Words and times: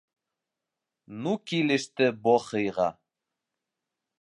—Ну 1.25 1.33
килеште 1.51 2.09
бохыйға! 2.25 2.89